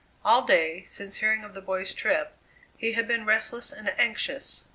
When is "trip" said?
1.93-2.33